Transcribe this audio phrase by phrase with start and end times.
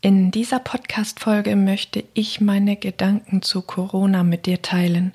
[0.00, 5.12] In dieser Podcast-Folge möchte ich meine Gedanken zu Corona mit dir teilen.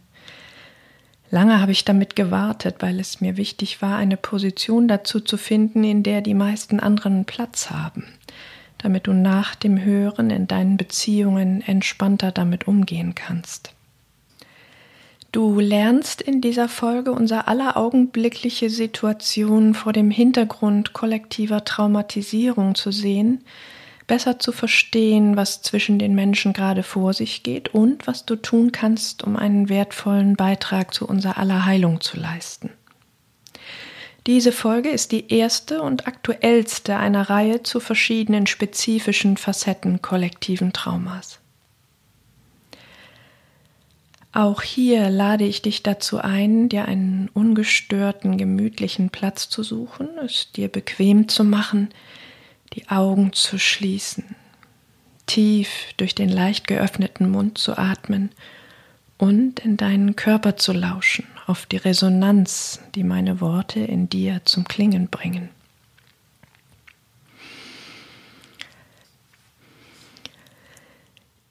[1.32, 5.86] Lange habe ich damit gewartet, weil es mir wichtig war, eine Position dazu zu finden,
[5.86, 8.04] in der die meisten anderen Platz haben,
[8.78, 13.72] damit du nach dem Hören in deinen Beziehungen entspannter damit umgehen kannst.
[15.32, 22.92] Du lernst in dieser Folge unser aller augenblickliche Situation vor dem Hintergrund kollektiver Traumatisierung zu
[22.92, 23.46] sehen,
[24.08, 28.72] besser zu verstehen, was zwischen den Menschen gerade vor sich geht und was du tun
[28.72, 32.70] kannst, um einen wertvollen Beitrag zu unserer aller Heilung zu leisten.
[34.26, 41.40] Diese Folge ist die erste und aktuellste einer Reihe zu verschiedenen spezifischen Facetten kollektiven Traumas.
[44.32, 50.52] Auch hier lade ich dich dazu ein, dir einen ungestörten, gemütlichen Platz zu suchen, es
[50.54, 51.90] dir bequem zu machen,
[52.74, 54.36] die Augen zu schließen,
[55.26, 58.32] tief durch den leicht geöffneten Mund zu atmen
[59.18, 64.68] und in deinen Körper zu lauschen, auf die Resonanz, die meine Worte in dir zum
[64.68, 65.50] Klingen bringen.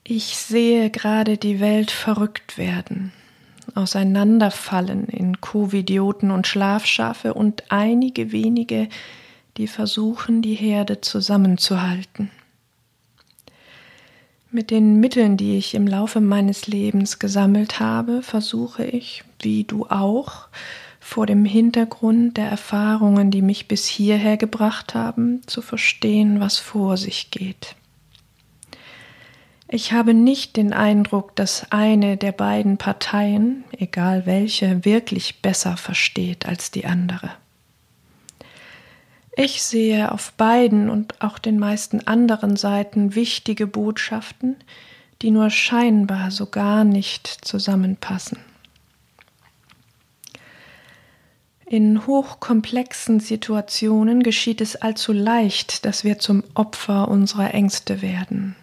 [0.05, 3.13] Ich sehe gerade die Welt verrückt werden,
[3.73, 8.89] auseinanderfallen in Covidioten und Schlafschafe und einige wenige,
[9.57, 12.31] die versuchen, die Herde zusammenzuhalten.
[14.51, 19.87] Mit den Mitteln, die ich im Laufe meines Lebens gesammelt habe, versuche ich, wie du
[19.87, 20.47] auch,
[20.99, 26.97] vor dem Hintergrund der Erfahrungen, die mich bis hierher gebracht haben, zu verstehen, was vor
[26.97, 27.75] sich geht.
[29.67, 36.45] Ich habe nicht den Eindruck, dass eine der beiden Parteien, egal welche, wirklich besser versteht
[36.45, 37.31] als die andere.
[39.35, 44.57] Ich sehe auf beiden und auch den meisten anderen Seiten wichtige Botschaften,
[45.21, 48.37] die nur scheinbar so gar nicht zusammenpassen.
[51.65, 58.55] In hochkomplexen Situationen geschieht es allzu leicht, dass wir zum Opfer unserer Ängste werden.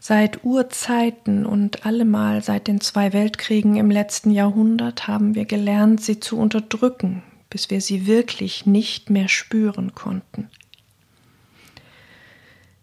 [0.00, 6.18] Seit Urzeiten und allemal seit den zwei Weltkriegen im letzten Jahrhundert haben wir gelernt, sie
[6.18, 7.22] zu unterdrücken,
[7.54, 10.50] bis wir sie wirklich nicht mehr spüren konnten.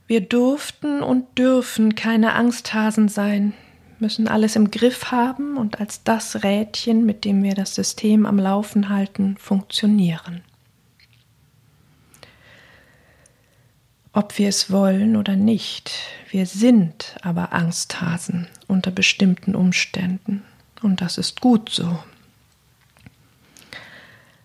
[0.07, 3.51] Wir durften und dürfen keine Angsthasen sein,
[3.99, 8.39] müssen alles im Griff haben und als das Rädchen, mit dem wir das System am
[8.39, 10.39] Laufen halten, funktionieren.
[14.13, 15.91] Ob wir es wollen oder nicht,
[16.29, 20.43] wir sind aber Angsthasen unter bestimmten Umständen.
[20.81, 21.99] Und das ist gut so.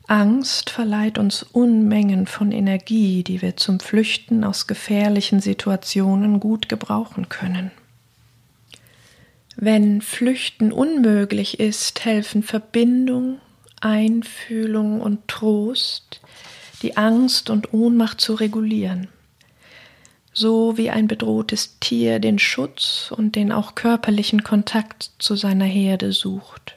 [0.08, 7.28] Angst verleiht uns Unmengen von Energie, die wir zum Flüchten aus gefährlichen Situationen gut gebrauchen
[7.28, 7.72] können.
[9.56, 13.40] Wenn Flüchten unmöglich ist, helfen Verbindung,
[13.80, 16.20] Einfühlung und Trost,
[16.82, 19.08] die Angst und Ohnmacht zu regulieren,
[20.32, 26.12] so wie ein bedrohtes Tier den Schutz und den auch körperlichen Kontakt zu seiner Herde
[26.12, 26.75] sucht.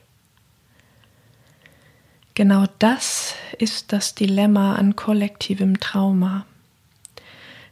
[2.40, 6.46] Genau das ist das Dilemma an kollektivem Trauma.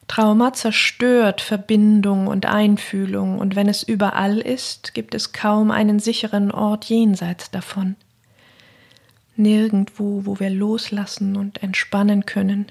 [0.10, 6.52] Trauma zerstört Verbindung und Einfühlung, und wenn es überall ist, gibt es kaum einen sicheren
[6.52, 7.96] Ort jenseits davon.
[9.38, 12.70] Nirgendwo, wo wir loslassen und entspannen können,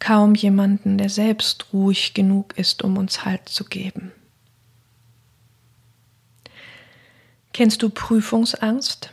[0.00, 4.10] kaum jemanden, der selbst ruhig genug ist, um uns Halt zu geben.
[7.52, 9.10] Kennst du Prüfungsangst?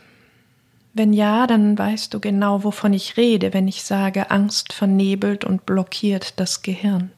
[0.94, 5.66] Wenn ja, dann weißt du genau, wovon ich rede, wenn ich sage, Angst vernebelt und
[5.66, 7.12] blockiert das Gehirn.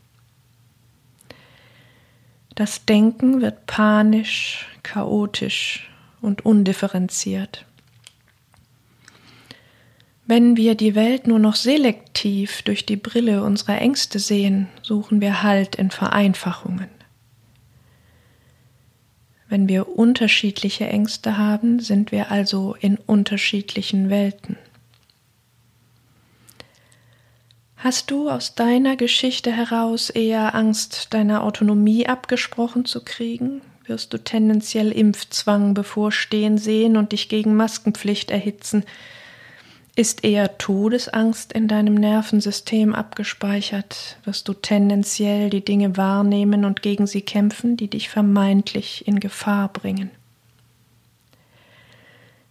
[2.56, 5.90] Das Denken wird panisch, chaotisch
[6.22, 7.66] und undifferenziert.
[10.26, 15.42] Wenn wir die Welt nur noch selektiv durch die Brille unserer Ängste sehen, suchen wir
[15.42, 16.90] Halt in Vereinfachungen.
[19.54, 24.58] Wenn wir unterschiedliche Ängste haben, sind wir also in unterschiedlichen Welten.
[27.76, 33.62] Hast du aus deiner Geschichte heraus eher Angst, deiner Autonomie abgesprochen zu kriegen?
[33.86, 38.84] Wirst du tendenziell Impfzwang bevorstehen sehen und dich gegen Maskenpflicht erhitzen?
[39.96, 44.18] Ist eher Todesangst in deinem Nervensystem abgespeichert?
[44.24, 49.72] Wirst du tendenziell die Dinge wahrnehmen und gegen sie kämpfen, die dich vermeintlich in Gefahr
[49.72, 50.10] bringen?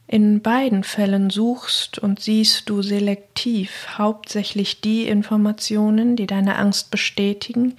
[0.06, 7.76] In beiden Fällen suchst und siehst du selektiv hauptsächlich die Informationen, die deine Angst bestätigen,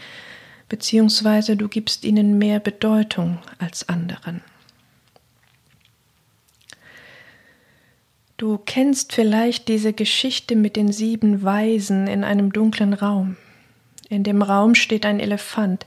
[0.68, 4.42] beziehungsweise du gibst ihnen mehr Bedeutung als anderen.
[8.38, 13.38] Du kennst vielleicht diese Geschichte mit den sieben Weisen in einem dunklen Raum.
[14.10, 15.86] In dem Raum steht ein Elefant,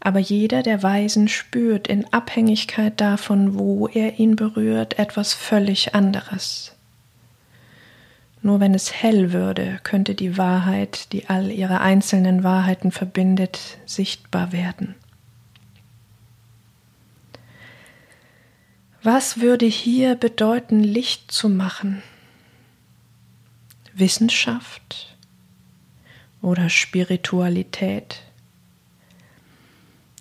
[0.00, 6.74] aber jeder der Weisen spürt in Abhängigkeit davon, wo er ihn berührt, etwas völlig anderes.
[8.42, 14.52] Nur wenn es hell würde, könnte die Wahrheit, die all ihre einzelnen Wahrheiten verbindet, sichtbar
[14.52, 14.94] werden.
[19.06, 22.02] Was würde hier bedeuten, Licht zu machen?
[23.92, 25.14] Wissenschaft
[26.40, 28.22] oder Spiritualität?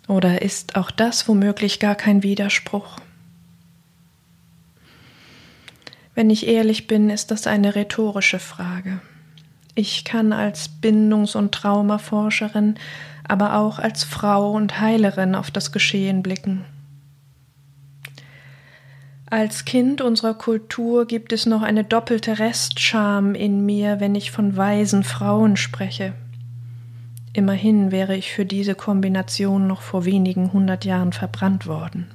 [0.09, 2.97] Oder ist auch das womöglich gar kein Widerspruch?
[6.13, 8.99] Wenn ich ehrlich bin, ist das eine rhetorische Frage.
[9.75, 12.75] Ich kann als Bindungs- und Traumaforscherin,
[13.25, 16.65] aber auch als Frau und Heilerin auf das Geschehen blicken.
[19.33, 24.55] Als Kind unserer Kultur gibt es noch eine doppelte Restscham in mir, wenn ich von
[24.55, 26.13] weisen Frauen spreche.
[27.33, 32.11] Immerhin wäre ich für diese Kombination noch vor wenigen hundert Jahren verbrannt worden.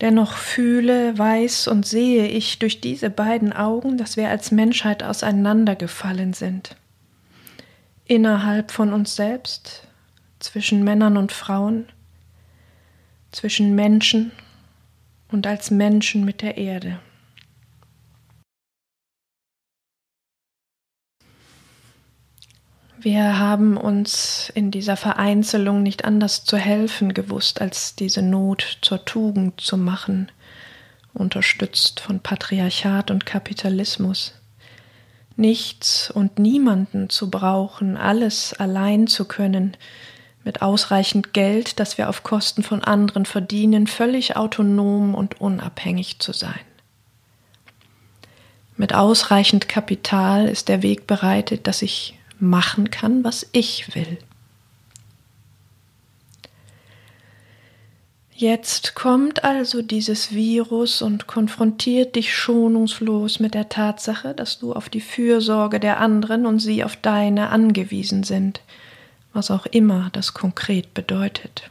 [0.00, 6.32] Dennoch fühle, weiß und sehe ich durch diese beiden Augen, dass wir als Menschheit auseinandergefallen
[6.32, 6.76] sind.
[8.04, 9.88] Innerhalb von uns selbst,
[10.38, 11.86] zwischen Männern und Frauen,
[13.32, 14.30] zwischen Menschen
[15.32, 17.00] und als Menschen mit der Erde.
[23.00, 29.04] Wir haben uns in dieser Vereinzelung nicht anders zu helfen gewusst, als diese Not zur
[29.04, 30.30] Tugend zu machen,
[31.12, 34.34] unterstützt von Patriarchat und Kapitalismus.
[35.34, 39.76] Nichts und niemanden zu brauchen, alles allein zu können,
[40.44, 46.32] mit ausreichend Geld, das wir auf Kosten von anderen verdienen, völlig autonom und unabhängig zu
[46.32, 46.60] sein.
[48.76, 54.18] Mit ausreichend Kapital ist der Weg bereitet, dass ich machen kann, was ich will.
[58.34, 64.88] Jetzt kommt also dieses Virus und konfrontiert dich schonungslos mit der Tatsache, dass du auf
[64.88, 68.60] die Fürsorge der anderen und sie auf deine angewiesen sind,
[69.32, 71.70] was auch immer das konkret bedeutet.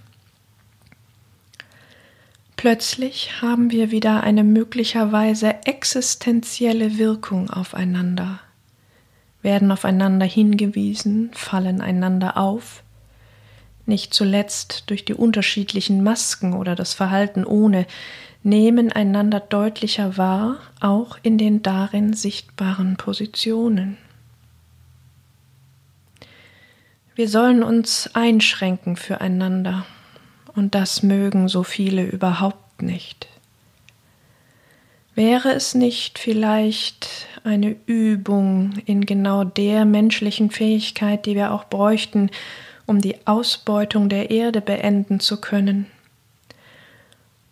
[2.56, 8.40] Plötzlich haben wir wieder eine möglicherweise existenzielle Wirkung aufeinander
[9.42, 12.84] werden aufeinander hingewiesen, fallen einander auf,
[13.86, 17.86] nicht zuletzt durch die unterschiedlichen Masken oder das Verhalten ohne,
[18.44, 23.98] nehmen einander deutlicher wahr, auch in den darin sichtbaren Positionen.
[27.22, 29.86] Wir sollen uns einschränken füreinander,
[30.56, 33.28] und das mögen so viele überhaupt nicht.
[35.14, 42.32] Wäre es nicht vielleicht eine Übung in genau der menschlichen Fähigkeit, die wir auch bräuchten,
[42.88, 45.86] um die Ausbeutung der Erde beenden zu können?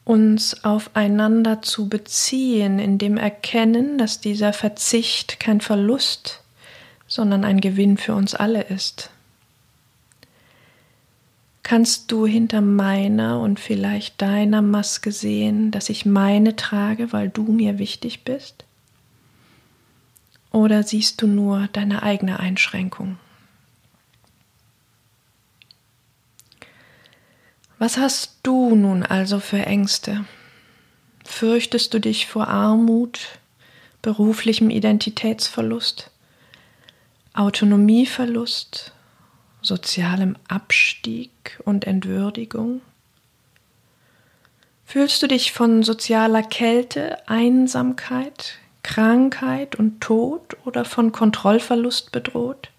[0.03, 6.41] Uns aufeinander zu beziehen, in dem Erkennen, dass dieser Verzicht kein Verlust,
[7.05, 9.11] sondern ein Gewinn für uns alle ist
[11.69, 17.43] kannst du hinter meiner und vielleicht deiner Maske sehen, dass ich meine trage, weil du
[17.43, 18.65] mir wichtig bist?
[20.51, 23.19] Oder siehst du nur deine eigene Einschränkung?
[27.77, 30.25] Was hast du nun also für Ängste?
[31.23, 33.19] Fürchtest du dich vor Armut,
[34.01, 36.09] beruflichem Identitätsverlust,
[37.35, 38.91] Autonomieverlust,
[39.61, 42.81] sozialem Abstieg und Entwürdigung?
[44.85, 52.71] Fühlst du dich von sozialer Kälte, Einsamkeit, Krankheit und Tod oder von Kontrollverlust bedroht?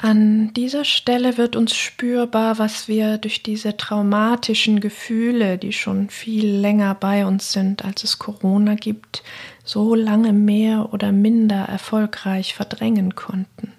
[0.00, 6.46] An dieser Stelle wird uns spürbar, was wir durch diese traumatischen Gefühle, die schon viel
[6.46, 9.24] länger bei uns sind, als es Corona gibt,
[9.64, 13.72] so lange mehr oder minder erfolgreich verdrängen konnten.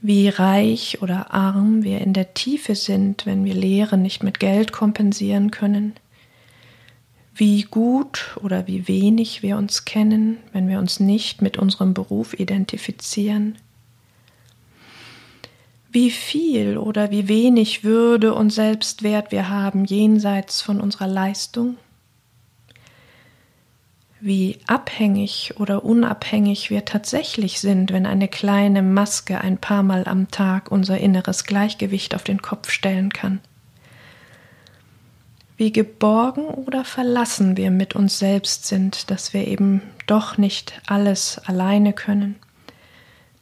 [0.00, 4.72] Wie reich oder arm wir in der Tiefe sind, wenn wir Leere nicht mit Geld
[4.72, 5.94] kompensieren können,
[7.36, 12.34] wie gut oder wie wenig wir uns kennen, wenn wir uns nicht mit unserem Beruf
[12.34, 13.58] identifizieren,
[15.96, 21.78] wie viel oder wie wenig Würde und Selbstwert wir haben jenseits von unserer Leistung,
[24.20, 30.30] wie abhängig oder unabhängig wir tatsächlich sind, wenn eine kleine Maske ein paar Mal am
[30.30, 33.40] Tag unser inneres Gleichgewicht auf den Kopf stellen kann?
[35.56, 41.40] Wie geborgen oder verlassen wir mit uns selbst sind, dass wir eben doch nicht alles
[41.46, 42.36] alleine können,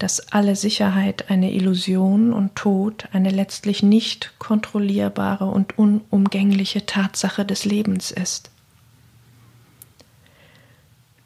[0.04, 7.64] dass alle Sicherheit eine Illusion und Tod eine letztlich nicht kontrollierbare und unumgängliche Tatsache des
[7.64, 8.50] Lebens ist.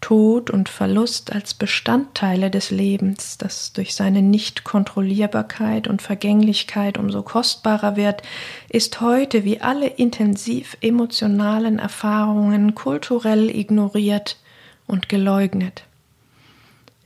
[0.00, 7.97] Tod und Verlust als Bestandteile des Lebens, das durch seine Nichtkontrollierbarkeit und Vergänglichkeit umso kostbarer
[7.97, 8.23] wird,
[8.68, 14.37] ist heute wie alle intensiv emotionalen Erfahrungen kulturell ignoriert
[14.87, 15.88] und geleugnet.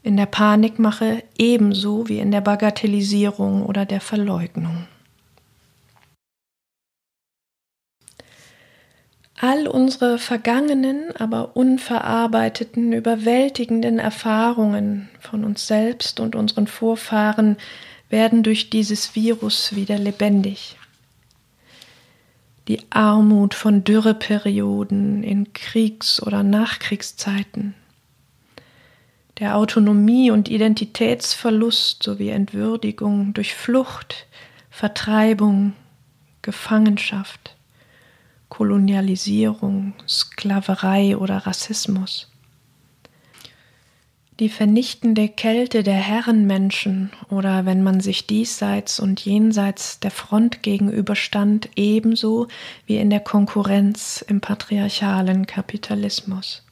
[0.03, 4.87] In der Panikmache ebenso wie in der Bagatellisierung oder der Verleugnung.
[9.43, 17.57] All unsere vergangenen, aber unverarbeiteten, überwältigenden Erfahrungen von uns selbst und unseren Vorfahren
[18.09, 20.77] werden durch dieses Virus wieder lebendig.
[22.69, 27.75] Die Armut von Dürreperioden in Kriegs- oder Nachkriegszeiten,
[29.39, 34.27] der Autonomie- und Identitätsverlust sowie Entwürdigung durch Flucht,
[34.71, 35.75] Vertreibung,
[36.43, 37.57] Gefangenschaft
[38.53, 42.31] Kolonialisierung, Sklaverei oder Rassismus.
[44.41, 51.71] Die vernichtende Kälte der Herrenmenschen oder wenn man sich diesseits und jenseits der Front gegenüberstand,
[51.77, 52.49] ebenso
[52.85, 56.62] wie in der Konkurrenz im patriarchalen Kapitalismus.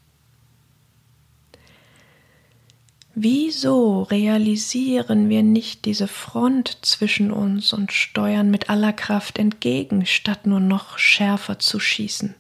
[3.15, 10.47] Wieso realisieren wir nicht diese Front zwischen uns und steuern mit aller Kraft entgegen, statt
[10.47, 12.35] nur noch schärfer zu schießen?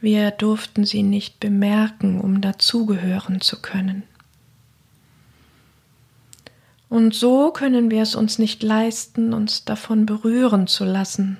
[0.00, 4.02] Wir durften sie nicht bemerken, um dazugehören zu können.
[6.88, 11.38] Und so können wir es uns nicht leisten, uns davon berühren zu lassen,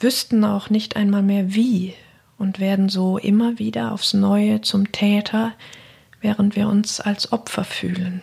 [0.00, 1.94] wüssten auch nicht einmal mehr wie,
[2.38, 5.52] und werden so immer wieder aufs Neue zum Täter,
[6.20, 8.22] während wir uns als Opfer fühlen.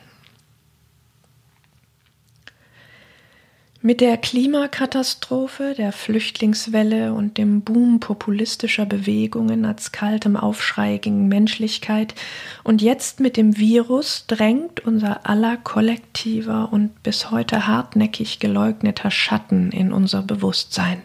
[3.85, 12.15] Mit der Klimakatastrophe, der Flüchtlingswelle und dem Boom populistischer Bewegungen als kaltem Aufschrei gegen Menschlichkeit
[12.63, 19.71] und jetzt mit dem Virus drängt unser aller kollektiver und bis heute hartnäckig geleugneter Schatten
[19.71, 21.03] in unser Bewusstsein.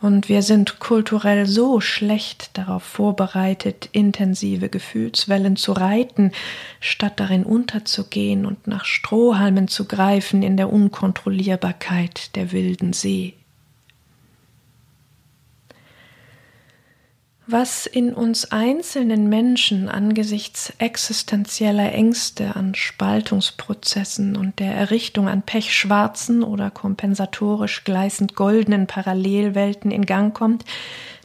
[0.00, 6.30] Und wir sind kulturell so schlecht darauf vorbereitet, intensive Gefühlswellen zu reiten,
[6.78, 13.34] statt darin unterzugehen und nach Strohhalmen zu greifen in der Unkontrollierbarkeit der wilden See.
[17.50, 26.42] Was in uns einzelnen Menschen angesichts existenzieller Ängste an Spaltungsprozessen und der Errichtung an pechschwarzen
[26.42, 30.66] oder kompensatorisch gleißend goldenen Parallelwelten in Gang kommt,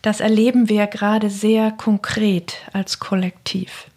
[0.02, 3.88] das erleben wir gerade sehr konkret als Kollektiv.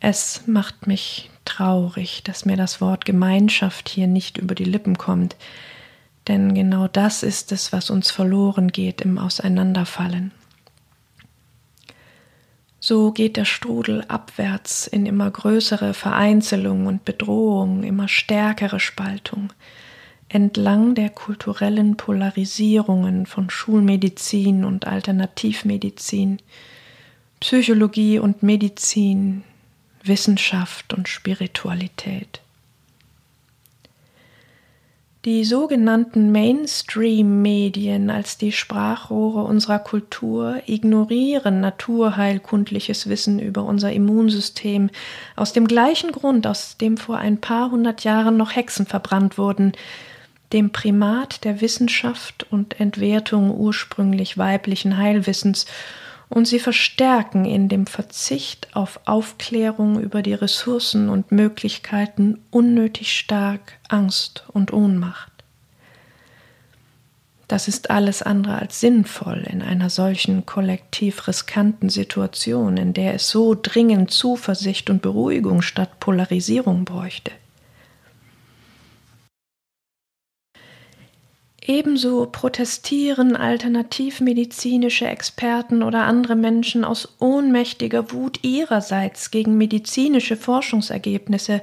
[0.00, 5.36] Es macht mich traurig, dass mir das Wort Gemeinschaft hier nicht über die Lippen kommt,
[6.30, 10.30] denn genau das ist es, was uns verloren geht im Auseinanderfallen.
[12.78, 19.52] So geht der Strudel abwärts in immer größere Vereinzelung und Bedrohung, immer stärkere Spaltung,
[20.28, 26.38] entlang der kulturellen Polarisierungen von Schulmedizin und Alternativmedizin,
[27.40, 29.42] Psychologie und Medizin,
[30.04, 32.40] Wissenschaft und Spiritualität.
[35.26, 44.88] Die sogenannten Mainstream-Medien als die Sprachrohre unserer Kultur ignorieren naturheilkundliches Wissen über unser Immunsystem
[45.36, 49.72] aus dem gleichen Grund, aus dem vor ein paar hundert Jahren noch Hexen verbrannt wurden,
[50.54, 55.66] dem Primat der Wissenschaft und Entwertung ursprünglich weiblichen Heilwissens
[56.30, 63.74] und sie verstärken in dem Verzicht auf Aufklärung über die Ressourcen und Möglichkeiten unnötig stark
[63.88, 65.30] Angst und Ohnmacht.
[67.48, 73.28] Das ist alles andere als sinnvoll in einer solchen kollektiv riskanten Situation, in der es
[73.28, 77.32] so dringend Zuversicht und Beruhigung statt Polarisierung bräuchte.
[81.70, 91.62] Ebenso protestieren alternativmedizinische Experten oder andere Menschen aus ohnmächtiger Wut ihrerseits gegen medizinische Forschungsergebnisse,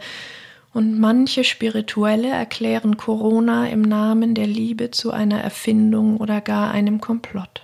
[0.74, 7.02] und manche Spirituelle erklären Corona im Namen der Liebe zu einer Erfindung oder gar einem
[7.02, 7.64] Komplott.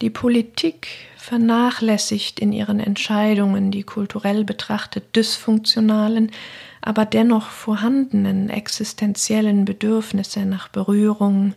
[0.00, 6.32] Die Politik vernachlässigt in ihren Entscheidungen die kulturell betrachtet dysfunktionalen,
[6.82, 11.54] aber dennoch vorhandenen existenziellen Bedürfnisse nach Berührung,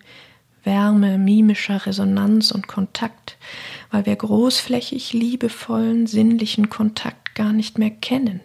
[0.63, 3.37] Wärme, mimischer Resonanz und Kontakt,
[3.91, 8.39] weil wir großflächig liebevollen sinnlichen Kontakt gar nicht mehr kennen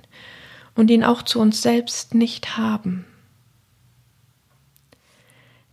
[0.74, 3.04] und ihn auch zu uns selbst nicht haben.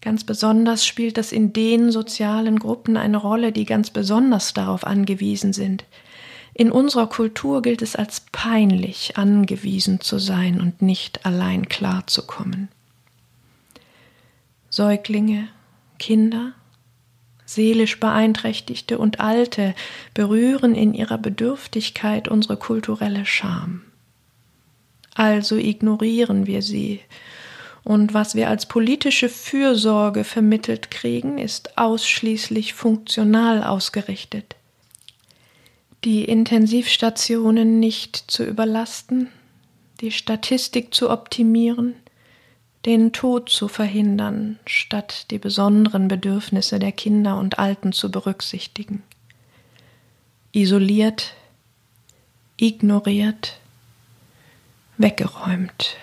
[0.01, 5.53] Ganz besonders spielt das in den sozialen Gruppen eine Rolle, die ganz besonders darauf angewiesen
[5.53, 5.85] sind,
[6.57, 12.69] in unserer Kultur gilt es als peinlich, angewiesen zu sein und nicht allein klarzukommen.
[14.71, 15.49] Säuglinge,
[15.99, 16.53] Kinder,
[17.45, 19.75] seelisch Beeinträchtigte und Alte
[20.15, 23.83] berühren in ihrer Bedürftigkeit unsere kulturelle Scham.
[25.13, 27.01] Also ignorieren wir sie,
[27.83, 34.55] und was wir als politische Fürsorge vermittelt kriegen, ist ausschließlich funktional ausgerichtet
[36.03, 39.29] die Intensivstationen nicht zu überlasten,
[40.01, 41.95] die Statistik zu optimieren,
[42.85, 49.03] den Tod zu verhindern, statt die besonderen Bedürfnisse der Kinder und Alten zu berücksichtigen.
[50.53, 51.33] Isoliert,
[52.57, 53.59] ignoriert,
[54.97, 55.97] weggeräumt.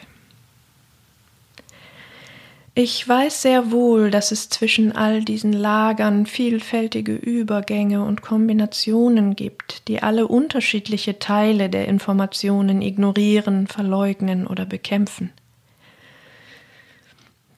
[2.77, 9.87] Ich weiß sehr wohl, dass es zwischen all diesen Lagern vielfältige Übergänge und Kombinationen gibt,
[9.87, 15.31] die alle unterschiedliche Teile der Informationen ignorieren, verleugnen oder bekämpfen.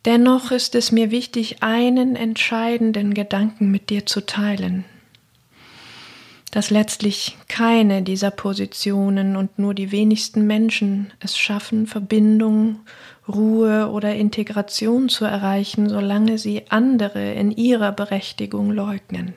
[0.04, 4.84] Dennoch ist es mir wichtig, einen entscheidenden Gedanken mit dir zu teilen,
[6.56, 12.80] dass letztlich keine dieser Positionen und nur die wenigsten Menschen es schaffen, Verbindung
[13.28, 19.34] Ruhe oder Integration zu erreichen, solange sie andere in ihrer Berechtigung leugnen.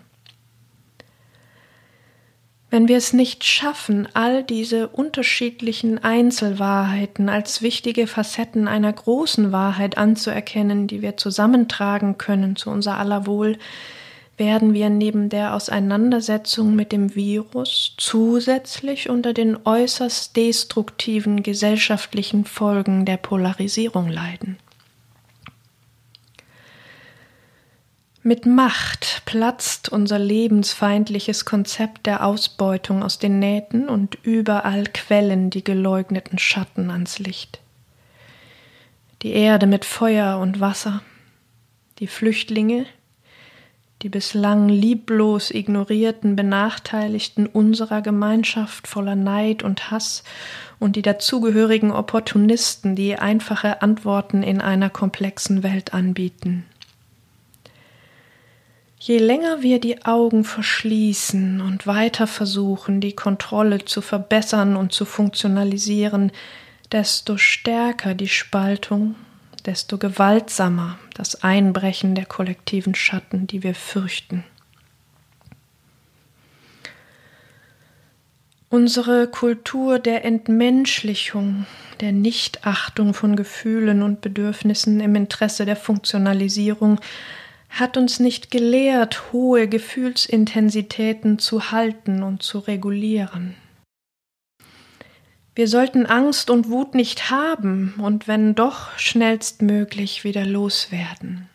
[2.69, 9.97] Wenn wir es nicht schaffen, all diese unterschiedlichen Einzelwahrheiten als wichtige Facetten einer großen Wahrheit
[9.97, 13.57] anzuerkennen, die wir zusammentragen können zu unser aller Wohl,
[14.39, 23.05] werden wir neben der Auseinandersetzung mit dem Virus zusätzlich unter den äußerst destruktiven gesellschaftlichen Folgen
[23.05, 24.57] der Polarisierung leiden.
[28.21, 35.63] Mit Macht platzt unser lebensfeindliches Konzept der Ausbeutung aus den Nähten und überall quellen die
[35.63, 37.59] geleugneten Schatten ans Licht.
[39.21, 41.01] Die Erde mit Feuer und Wasser,
[41.99, 42.85] die Flüchtlinge,
[44.01, 50.23] die bislang lieblos ignorierten Benachteiligten unserer Gemeinschaft voller Neid und Hass
[50.79, 56.65] und die dazugehörigen Opportunisten, die einfache Antworten in einer komplexen Welt anbieten.
[59.01, 65.05] Je länger wir die Augen verschließen und weiter versuchen, die Kontrolle zu verbessern und zu
[65.05, 66.31] funktionalisieren,
[66.91, 69.15] desto stärker die Spaltung
[69.69, 74.43] desto gewaltsamer das Einbrechen der kollektiven Schatten, die wir fürchten.
[78.71, 81.67] Unsere Kultur der Entmenschlichung,
[81.99, 86.99] der Nichtachtung von Gefühlen und Bedürfnissen im Interesse der Funktionalisierung
[87.69, 93.53] hat uns nicht gelehrt, hohe Gefühlsintensitäten zu halten und zu regulieren.
[95.59, 101.49] Wir sollten Angst und Wut nicht haben und wenn doch schnellstmöglich wieder loswerden.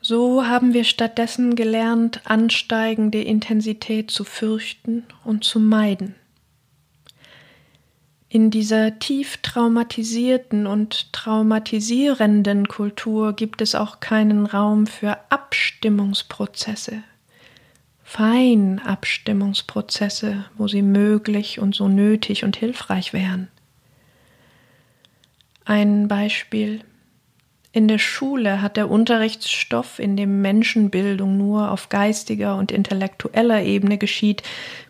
[0.00, 6.14] So haben wir stattdessen gelernt, ansteigende Intensität zu fürchten und zu meiden.
[8.28, 17.02] In dieser tief traumatisierten und traumatisierenden Kultur gibt es auch keinen Raum für Abstimmungsprozesse,
[18.08, 23.48] Feinabstimmungsprozesse, wo sie möglich und so nötig und hilfreich wären.
[25.64, 26.82] Ein Beispiel.
[27.72, 33.98] In der Schule hat der Unterrichtsstoff, in dem Menschenbildung nur auf geistiger und intellektueller Ebene
[33.98, 34.44] geschieht,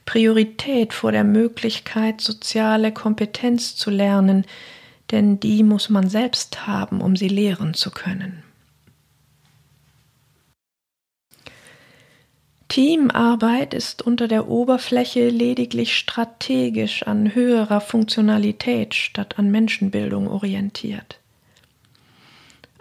[0.05, 4.45] Priorität vor der Möglichkeit, soziale Kompetenz zu lernen,
[5.11, 8.43] denn die muss man selbst haben, um sie lehren zu können.
[12.69, 21.21] Teamarbeit ist unter der Oberfläche lediglich strategisch an höherer Funktionalität statt an Menschenbildung orientiert.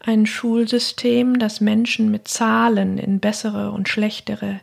[0.03, 4.59] Ein Schulsystem, das Menschen mit Zahlen in bessere und schlechtere,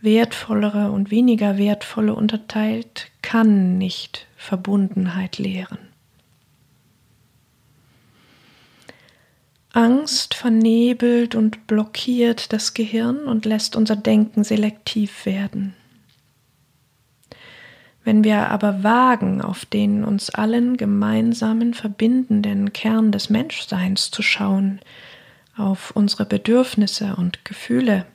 [0.00, 5.89] wertvollere und weniger wertvolle unterteilt, kann nicht Verbundenheit lehren.
[9.72, 15.74] Angst vernebelt und blockiert das Gehirn und lässt unser Denken selektiv werden.
[18.02, 24.80] Wenn wir aber wagen, auf den uns allen gemeinsamen verbindenden Kern des Menschseins zu schauen,
[25.56, 28.06] auf unsere Bedürfnisse und Gefühle,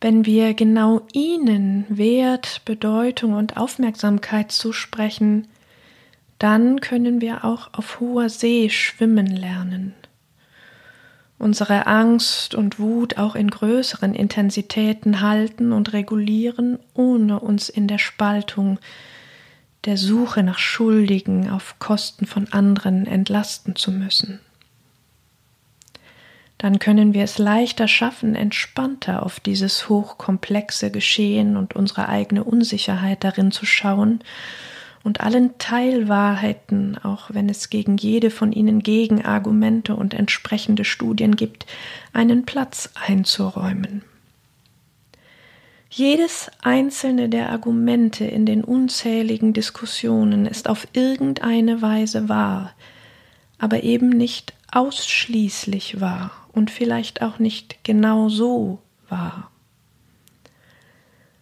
[0.00, 5.46] wenn wir genau ihnen Wert, Bedeutung und Aufmerksamkeit zusprechen,
[6.40, 9.94] dann können wir auch auf hoher See schwimmen lernen.
[11.38, 17.98] Unsere Angst und Wut auch in größeren Intensitäten halten und regulieren, ohne uns in der
[17.98, 18.78] Spaltung,
[19.84, 24.40] der Suche nach Schuldigen auf Kosten von anderen entlasten zu müssen.
[26.56, 33.24] Dann können wir es leichter schaffen, entspannter auf dieses hochkomplexe Geschehen und unsere eigene Unsicherheit
[33.24, 34.20] darin zu schauen
[35.02, 41.66] und allen Teilwahrheiten, auch wenn es gegen jede von ihnen Gegenargumente und entsprechende Studien gibt,
[42.12, 44.02] einen Platz einzuräumen.
[45.92, 52.72] Jedes einzelne der Argumente in den unzähligen Diskussionen ist auf irgendeine Weise wahr,
[53.58, 59.50] aber eben nicht ausschließlich wahr und vielleicht auch nicht genau so wahr.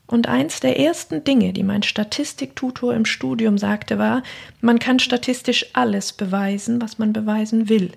[0.08, 4.22] Und eins der ersten Dinge, die mein Statistiktutor im Studium sagte, war,
[4.62, 7.92] man kann statistisch alles beweisen, was man beweisen will,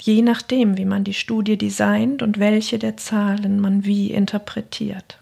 [0.00, 5.18] je nachdem, wie man die Studie designt und welche der Zahlen man wie interpretiert.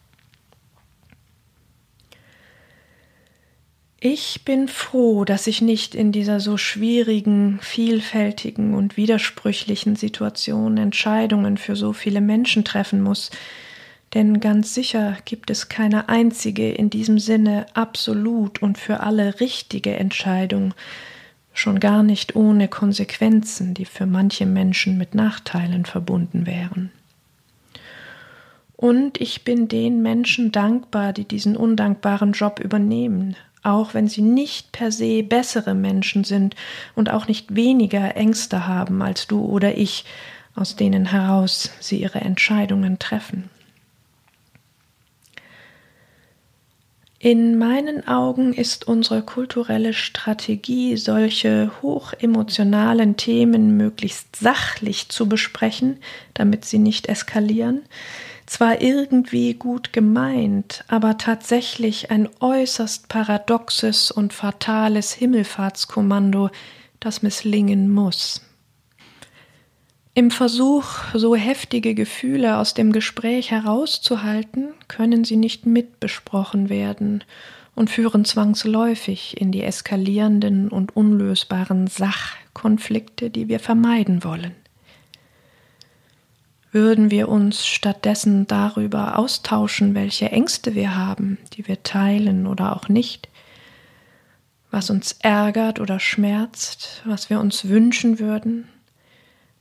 [4.00, 11.56] Ich bin froh, dass ich nicht in dieser so schwierigen, vielfältigen und widersprüchlichen Situation Entscheidungen
[11.56, 13.30] für so viele Menschen treffen muss,
[14.14, 19.96] denn ganz sicher gibt es keine einzige in diesem Sinne absolut und für alle richtige
[19.96, 20.74] Entscheidung,
[21.52, 26.90] schon gar nicht ohne Konsequenzen, die für manche Menschen mit Nachteilen verbunden wären.
[28.76, 34.70] Und ich bin den Menschen dankbar, die diesen undankbaren Job übernehmen, auch wenn sie nicht
[34.70, 36.54] per se bessere Menschen sind
[36.94, 40.04] und auch nicht weniger Ängste haben als du oder ich,
[40.54, 43.50] aus denen heraus sie ihre Entscheidungen treffen.
[47.20, 55.98] In meinen Augen ist unsere kulturelle Strategie, solche hochemotionalen Themen möglichst sachlich zu besprechen,
[56.34, 57.82] damit sie nicht eskalieren,
[58.46, 66.50] zwar irgendwie gut gemeint, aber tatsächlich ein äußerst paradoxes und fatales Himmelfahrtskommando,
[67.00, 68.42] das misslingen muss.
[70.18, 77.22] Im Versuch, so heftige Gefühle aus dem Gespräch herauszuhalten, können sie nicht mitbesprochen werden
[77.76, 84.56] und führen zwangsläufig in die eskalierenden und unlösbaren Sachkonflikte, die wir vermeiden wollen.
[86.72, 92.88] Würden wir uns stattdessen darüber austauschen, welche Ängste wir haben, die wir teilen oder auch
[92.88, 93.28] nicht,
[94.72, 98.66] was uns ärgert oder schmerzt, was wir uns wünschen würden,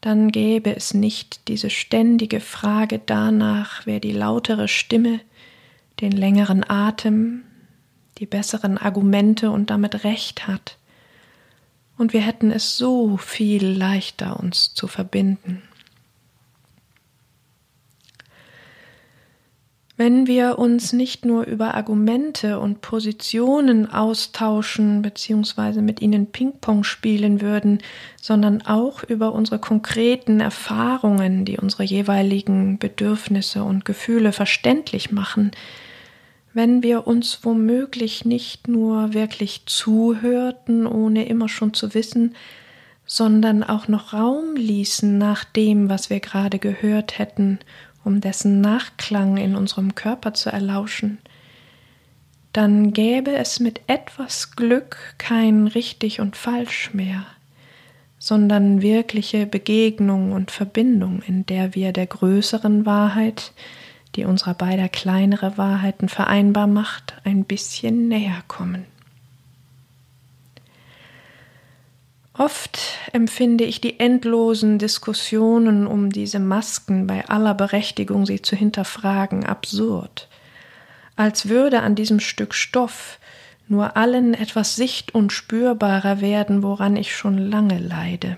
[0.08, 5.20] dann gäbe es nicht diese ständige Frage danach, wer die lautere Stimme,
[6.00, 7.44] den längeren Atem,
[8.18, 10.78] die besseren Argumente und damit Recht hat.
[11.98, 15.64] Und wir hätten es so viel leichter, uns zu verbinden.
[20.00, 25.82] Wenn wir uns nicht nur über Argumente und Positionen austauschen bzw.
[25.82, 27.80] mit ihnen Ping-Pong spielen würden,
[28.22, 35.50] sondern auch über unsere konkreten Erfahrungen, die unsere jeweiligen Bedürfnisse und Gefühle verständlich machen,
[36.54, 42.36] wenn wir uns womöglich nicht nur wirklich zuhörten, ohne immer schon zu wissen,
[43.08, 47.58] sondern auch noch Raum ließen nach dem, was wir gerade gehört hätten
[48.08, 51.18] um dessen Nachklang in unserem Körper zu erlauschen,
[52.54, 57.26] dann gäbe es mit etwas Glück kein richtig und falsch mehr,
[58.18, 63.52] sondern wirkliche Begegnung und Verbindung, in der wir der größeren Wahrheit,
[64.16, 68.86] die unserer beider kleinere Wahrheiten vereinbar macht, ein bisschen näher kommen.
[72.38, 72.80] Oft
[73.14, 80.28] empfinde ich die endlosen Diskussionen um diese Masken bei aller Berechtigung, sie zu hinterfragen, absurd.
[81.16, 83.20] Als würde an diesem Stück Stoff
[83.68, 88.38] nur allen etwas sicht- und spürbarer werden, woran ich schon lange leide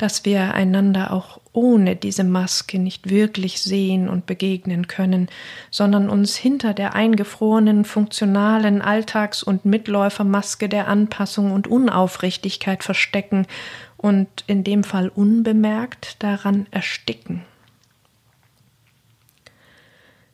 [0.00, 5.28] dass wir einander auch ohne diese Maske nicht wirklich sehen und begegnen können,
[5.70, 13.46] sondern uns hinter der eingefrorenen, funktionalen Alltags- und Mitläufermaske der Anpassung und Unaufrichtigkeit verstecken
[13.96, 17.42] und in dem Fall unbemerkt daran ersticken.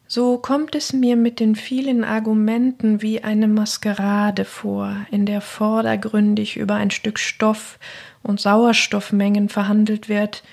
[0.09, 6.57] So kommt es mir mit den vielen Argumenten wie eine Maskerade vor, in der vordergründig
[6.57, 7.81] über ein Stück Stoff
[8.22, 10.44] und Sauerstoffmengen verhandelt wird,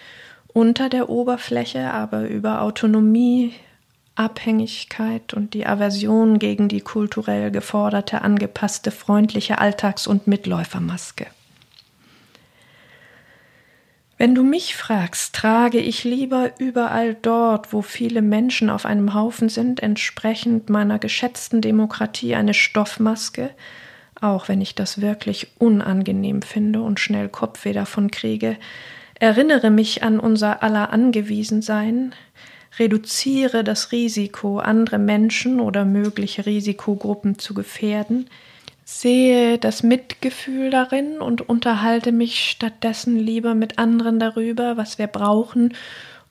[0.53, 3.53] unter der Oberfläche aber über Autonomie,
[4.15, 11.25] Abhängigkeit und die Aversion gegen die kulturell geforderte, angepasste, freundliche Alltags- und Mitläufermaske.
[14.19, 19.49] Wenn du mich fragst, trage ich lieber überall dort, wo viele Menschen auf einem Haufen
[19.49, 23.49] sind, entsprechend meiner geschätzten Demokratie eine Stoffmaske,
[24.21, 28.57] auch wenn ich das wirklich unangenehm finde und schnell Kopfweh davon kriege,
[29.23, 32.13] erinnere mich an unser aller Angewiesensein,
[32.77, 38.29] reduziere das Risiko, andere Menschen oder mögliche Risikogruppen zu gefährden,
[38.83, 45.73] sehe das Mitgefühl darin und unterhalte mich stattdessen lieber mit anderen darüber, was wir brauchen,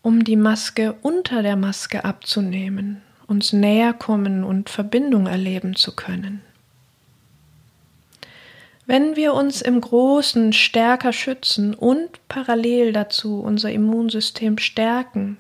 [0.03, 6.43] um die Maske unter der Maske abzunehmen, uns näher kommen und Verbindung erleben zu können.
[8.93, 15.39] Wenn wir uns im Großen stärker schützen und parallel dazu unser Immunsystem stärken,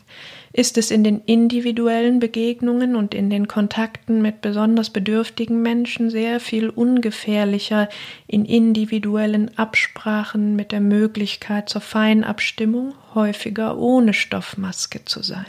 [0.54, 6.40] ist es in den individuellen Begegnungen und in den Kontakten mit besonders bedürftigen Menschen sehr
[6.40, 7.90] viel ungefährlicher,
[8.26, 15.44] in individuellen Absprachen mit der Möglichkeit zur Feinabstimmung häufiger ohne Stoffmaske zu sein.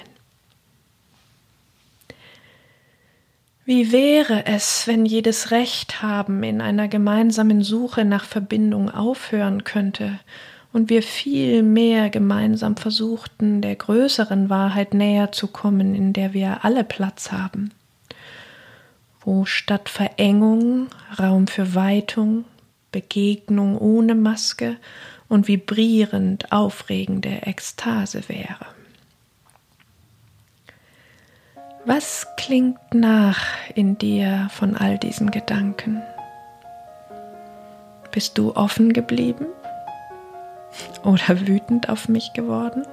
[3.66, 10.20] Wie wäre es, wenn jedes Recht haben in einer gemeinsamen Suche nach Verbindung aufhören könnte
[10.74, 16.66] und wir viel mehr gemeinsam versuchten, der größeren Wahrheit näher zu kommen, in der wir
[16.66, 17.72] alle Platz haben,
[19.22, 22.44] wo statt Verengung Raum für Weitung,
[22.92, 24.76] Begegnung ohne Maske
[25.30, 28.66] und vibrierend aufregende Ekstase wäre.
[31.86, 36.02] Was klingt nach in dir von all diesen Gedanken?
[38.10, 39.48] Bist du offen geblieben
[41.04, 42.84] oder wütend auf mich geworden?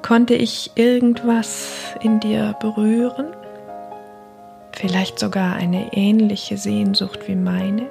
[0.00, 3.26] Konnte ich irgendwas in dir berühren?
[4.72, 7.88] Vielleicht sogar eine ähnliche Sehnsucht wie meine?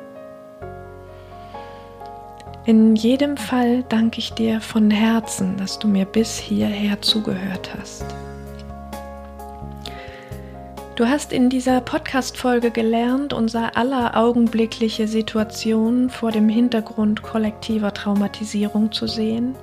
[2.66, 8.06] In jedem Fall danke ich dir von Herzen, dass du mir bis hierher zugehört hast.
[10.96, 18.92] Du hast in dieser Podcast-Folge gelernt, unser aller augenblickliche Situation vor dem Hintergrund kollektiver Traumatisierung
[18.92, 19.56] zu sehen,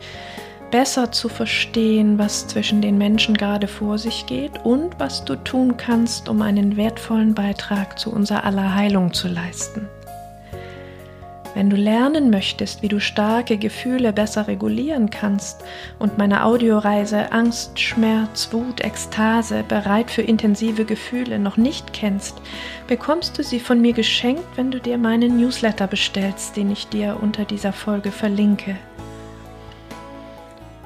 [0.73, 5.77] besser zu verstehen, was zwischen den Menschen gerade vor sich geht und was du tun
[5.77, 9.87] kannst, um einen wertvollen Beitrag zu unserer aller Heilung zu leisten.
[11.55, 15.65] Wenn du lernen möchtest, wie du starke Gefühle besser regulieren kannst
[15.99, 22.41] und meine Audioreise Angst, Schmerz, Wut, Ekstase, bereit für intensive Gefühle noch nicht kennst,
[22.87, 27.19] bekommst du sie von mir geschenkt, wenn du dir meinen Newsletter bestellst, den ich dir
[27.21, 28.77] unter dieser Folge verlinke.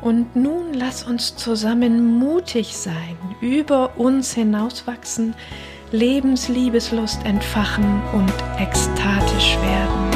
[0.00, 5.34] Und nun lass uns zusammen mutig sein, über uns hinauswachsen,
[5.92, 10.13] Lebensliebeslust entfachen und ekstatisch werden.